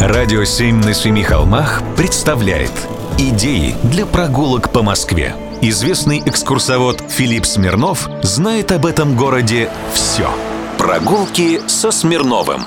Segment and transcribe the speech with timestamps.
[0.00, 2.70] Радио «Семь на семи холмах» представляет
[3.18, 5.34] Идеи для прогулок по Москве.
[5.62, 10.28] Известный экскурсовод Филипп Смирнов знает об этом городе все.
[10.76, 12.60] Прогулки со Смирновым.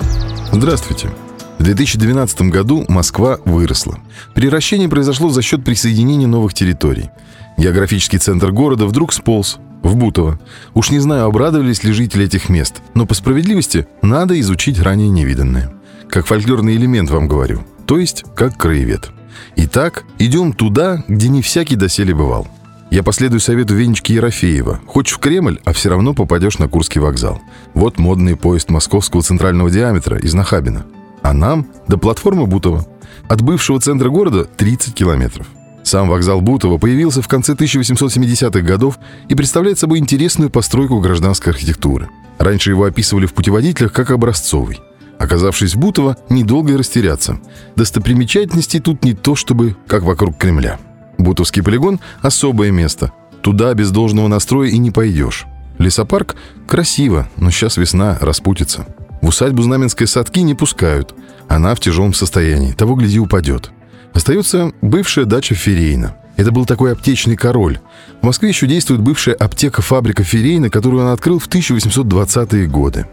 [0.51, 1.11] Здравствуйте.
[1.59, 3.99] В 2012 году Москва выросла.
[4.33, 7.11] Приращение произошло за счет присоединения новых территорий.
[7.57, 10.39] Географический центр города вдруг сполз в Бутово.
[10.73, 15.78] Уж не знаю, обрадовались ли жители этих мест, но по справедливости надо изучить ранее невиданное.
[16.09, 19.11] Как фольклорный элемент вам говорю, то есть как краевед.
[19.55, 22.47] Итак, идем туда, где не всякий доселе бывал.
[22.89, 24.79] Я последую совету Венечки Ерофеева.
[24.87, 27.39] Хочешь в Кремль, а все равно попадешь на Курский вокзал.
[27.75, 30.85] Вот модный поезд московского центрального диаметра из Нахабина.
[31.21, 32.87] А нам до платформы Бутова.
[33.27, 35.45] От бывшего центра города 30 километров.
[35.83, 38.97] Сам вокзал Бутова появился в конце 1870-х годов
[39.27, 42.09] и представляет собой интересную постройку гражданской архитектуры.
[42.39, 44.79] Раньше его описывали в путеводителях как образцовый.
[45.19, 47.39] Оказавшись в Бутово, недолго и растеряться.
[47.75, 50.79] Достопримечательностей тут не то, чтобы как вокруг Кремля.
[51.17, 53.11] Бутовский полигон– особое место.
[53.41, 55.45] Туда без должного настроя и не пойдешь.
[55.77, 56.35] Лесопарк
[56.67, 58.87] красиво, но сейчас весна распутится.
[59.21, 61.13] В усадьбу Знаменской садки не пускают.
[61.49, 63.71] Она в тяжелом состоянии, того гляди упадет.
[64.13, 66.15] Остается бывшая дача Ферейна.
[66.37, 67.79] Это был такой аптечный король.
[68.21, 73.05] В Москве еще действует бывшая аптека-фабрика Ферейна, которую он открыл в 1820-е годы.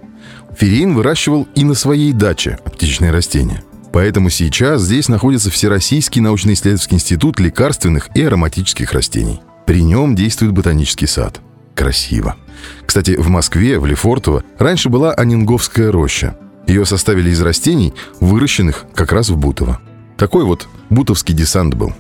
[0.57, 3.63] Ферейн выращивал и на своей даче аптечные растения.
[3.93, 9.41] Поэтому сейчас здесь находится Всероссийский научно-исследовательский институт лекарственных и ароматических растений.
[9.67, 11.41] При нем действует ботанический сад.
[11.75, 12.37] Красиво.
[12.85, 16.37] Кстати, в Москве, в Лефортово, раньше была Анинговская роща.
[16.67, 19.81] Ее составили из растений, выращенных как раз в Бутово.
[20.17, 21.93] Такой вот бутовский десант был.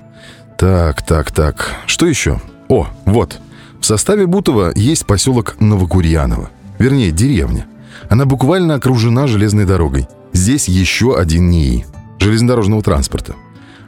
[0.59, 1.75] Так, так, так.
[1.87, 2.41] Что еще?
[2.69, 3.39] О, вот.
[3.81, 6.51] В составе Бутова есть поселок Новокурьяново.
[6.79, 7.67] Вернее, деревня.
[8.09, 10.09] Она буквально окружена железной дорогой.
[10.33, 11.87] Здесь еще один НИИ–
[12.19, 13.35] железнодорожного транспорта.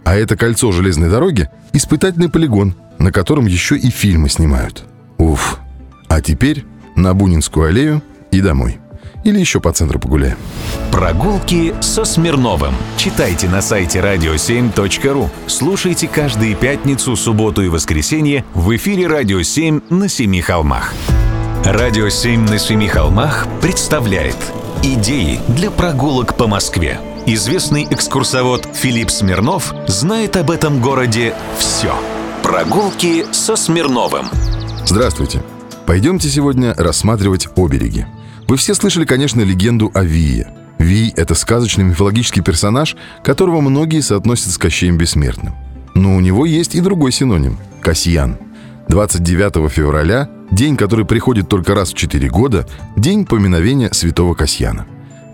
[0.05, 4.85] А это кольцо железной дороги– испытательный полигон, на котором еще и фильмы снимают.
[5.19, 5.61] Уф.
[6.09, 6.65] А теперь
[6.97, 8.79] на Бунинскую аллею и домой.
[9.25, 10.39] Или еще по центру погуляем.
[10.93, 12.75] Прогулки со Смирновым.
[12.97, 15.29] Читайте на сайте radio7.ru.
[15.47, 20.95] Слушайте каждые пятницу, субботу и воскресенье в эфире «Радио 7» на Семи холмах.
[21.71, 24.37] «Радио 7» на Семи холмах представляет
[24.83, 26.99] Идеи для прогулок по Москве.
[27.27, 31.95] Известный экскурсовод Филипп Смирнов знает об этом городе все.
[32.43, 34.29] Прогулки со Смирновым.
[34.87, 35.43] Здравствуйте.
[35.85, 38.07] Пойдемте сегодня рассматривать обереги.
[38.47, 40.49] Вы все слышали, конечно, легенду о Вие.
[40.79, 45.55] Вий— это сказочный мифологический персонаж, которого многие соотносят с Кощеем Бессмертным.
[45.95, 48.39] Но у него есть и другой синоним— Касьян.
[48.89, 52.67] 29 февраля День, который приходит только раз в 4 года,
[52.97, 54.87] день поминовения святого Касьяна.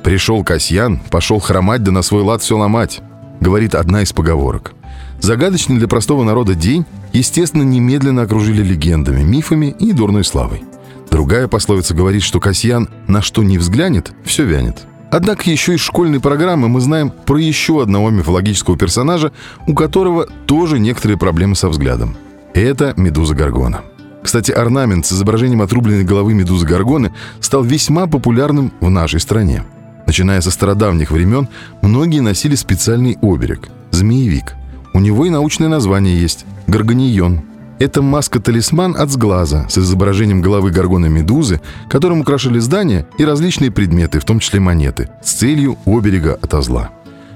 [0.03, 3.01] «Пришел Касьян, пошел хромать, да на свой лад все ломать»,
[3.41, 4.75] говорит одна из поговорок.
[5.21, 10.63] Загадочный для простого народа день, естественно, немедленно окружили легендами, мифами и дурной славой.
[11.11, 14.85] Другая пословица говорит, что Касьян на что не взглянет, все вянет.
[15.11, 19.33] Однако еще из школьной программы мы знаем про еще одного мифологического персонажа,
[19.69, 22.17] у которого тоже некоторые проблемы со взглядом.
[22.53, 23.83] Это Медуза Гаргона–
[24.25, 29.65] кстати, орнамент с изображением отрубленной головы медузы Гаргоны стал весьма популярным в нашей стране.
[30.07, 31.47] Начиная со стародавних времен,
[31.83, 34.55] многие носили специальный оберег– змеевик.
[34.95, 37.43] У него и научное название есть– гаргонион.
[37.79, 44.21] Это маска-талисман от сглаза с изображением головы горгоны медузы, которым украшали здания и различные предметы,
[44.21, 46.91] в том числе монеты, с целью оберега от зла.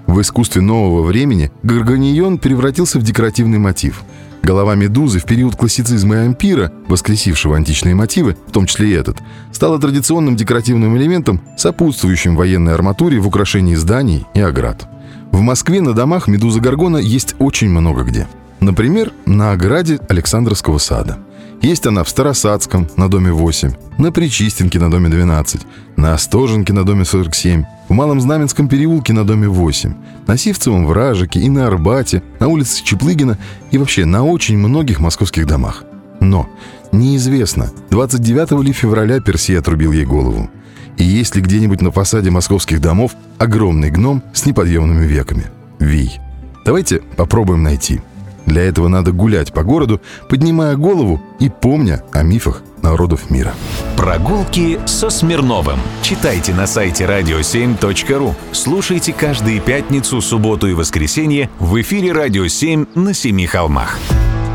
[0.06, 4.04] В искусстве нового времени гаргонион превратился в декоративный мотив–
[4.43, 9.19] Голова медузы в период классицизма и ампира, воскресившего античные мотивы, в том числе и этот,
[9.53, 14.88] стала традиционным декоративным элементом, сопутствующим военной арматуре в украшении зданий и оград.
[15.32, 18.27] В Москве на домах медуза Гаргона есть очень много где.
[18.60, 21.19] Например, на ограде Александровского сада–
[21.62, 25.62] есть она в Старосадском на доме 8, на Причистенке на доме 12,
[25.97, 29.94] на Остоженке на доме 47, в Малом Знаменском переулке на доме 8,
[30.26, 33.39] на Сивцевом вражике и на Арбате, на улице Чеплыгина
[33.71, 35.84] и вообще на очень многих московских домах.
[36.21, 36.48] Но
[36.92, 40.51] неизвестно, 29 ли февраля Персей отрубил ей голову.
[40.97, 45.45] И есть ли где-нибудь на фасаде московских домов огромный гном с неподъемными веками?
[45.78, 46.18] Вий.
[46.65, 48.01] Давайте попробуем найти.
[48.47, 53.54] Для этого надо гулять по городу, поднимая голову и помня о мифах народов мира.
[53.98, 55.80] Прогулки со Смирновым.
[56.03, 58.33] Читайте на сайте radio7.ru.
[58.53, 63.98] Слушайте каждые пятницу, субботу и воскресенье в эфире «Радио 7» на Семи холмах.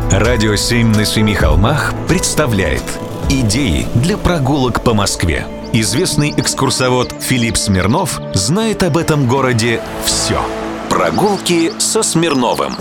[0.09, 2.83] «Радио 7» на Семи холмах представляет
[3.29, 5.45] Идеи для прогулок по Москве.
[5.73, 10.41] Известный экскурсовод Филипп Смирнов знает об этом городе все.
[10.89, 12.75] Прогулки со Смирновым.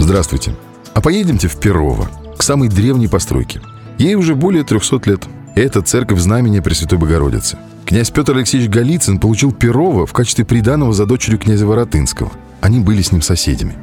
[0.00, 0.56] Здравствуйте.
[0.92, 3.62] А поедемте в Перово, к самой древней постройке.
[3.96, 5.28] Ей уже более 300 лет.
[5.60, 7.58] Это церковь знамения Пресвятой Богородицы.
[7.84, 12.32] Князь Петр Алексеевич Голицын получил Перово в качестве приданого за дочерью князя Воротынского.
[12.62, 13.74] Они были с ним соседями.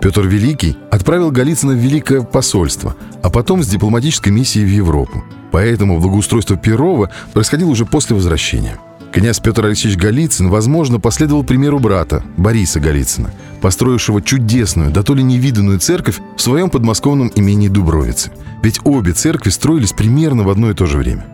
[0.00, 5.22] Петр Великий отправил Голицына в Великое посольство, а потом с дипломатической миссией в Европу.
[5.52, 8.78] Поэтому благоустройство Перова происходило уже после возвращения.
[9.12, 13.30] Князь Петр Алексеевич Голицын, возможно, последовал примеру брата, Бориса Голицына,
[13.66, 18.30] построившего чудесную, да то ли невиданную церковь в своем подмосковном имении Дубровицы.
[18.62, 21.26] Ведь обе церкви строились примерно в одно и то же время.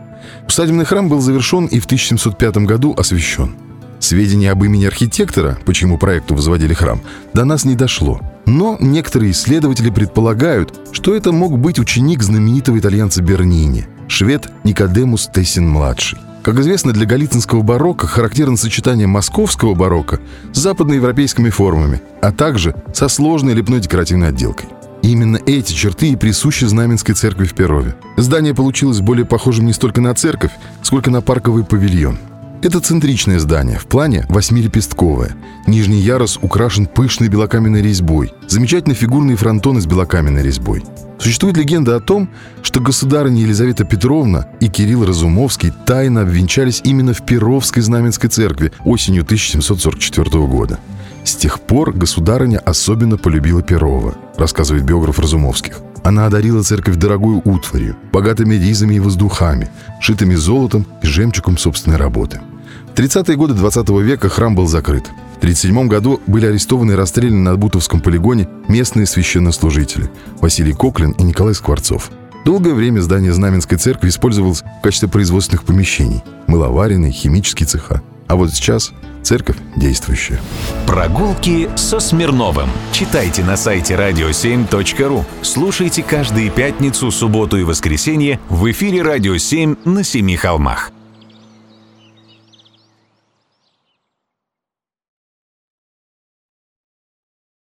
[0.49, 3.55] Усадебный храм был завершен и в 1705 году освящен.
[3.99, 7.03] Сведения об имени архитектора, почему проекту возводили храм,
[7.35, 8.19] до нас не дошло.
[8.47, 16.19] Но некоторые исследователи предполагают, что это мог быть ученик знаменитого итальянца Бернини, швед Никодемус Тессин-младший.
[16.43, 20.19] Как известно, для галицинского барокко характерно сочетание московского барокко
[20.53, 24.69] с западноевропейскими формами, а также со сложной лепной декоративной отделкой.
[25.03, 27.95] Именно эти черты и присущи Знаменской церкви в Перове.
[28.17, 30.53] Здание получилось более похожим не столько на церковь,
[30.83, 32.19] сколько на парковый павильон–
[32.63, 35.37] это центричное здание, в плане восьмилепестковое.
[35.67, 38.33] Нижний ярус украшен пышной белокаменной резьбой.
[38.47, 40.85] Замечательный фигурный фронтон из белокаменной резьбой.
[41.19, 42.29] Существует легенда о том,
[42.63, 49.23] что государыня Елизавета Петровна и Кирилл Разумовский тайно обвенчались именно в Перовской Знаменской церкви осенью
[49.23, 50.79] 1744 года.
[51.25, 55.81] С тех пор государыня особенно полюбила Перова, рассказывает биограф Разумовских.
[56.05, 59.69] Она одарила церковь дорогую утварью, богатыми ризами и воздухами,
[60.01, 62.41] шитыми золотом и жемчугом собственной работы–
[62.95, 65.05] 30-е годы 20 века храм был закрыт.
[65.07, 70.11] В 1937 году были арестованы и расстреляны на Бутовском полигоне местные священнослужители
[70.41, 72.11] Василий Коклин и Николай Скворцов.
[72.45, 78.03] Долгое время здание Знаменской церкви использовалось в качестве производственных помещений, мыловаренные, химические цеха.
[78.29, 78.93] А вот сейчас
[79.23, 80.41] церковь действующая.
[80.87, 82.69] Прогулки со Смирновым.
[82.93, 85.25] Читайте на сайте radio7.ru.
[85.43, 90.93] Слушайте каждые пятницу, субботу и воскресенье в эфире «Радио 7» на Семи холмах.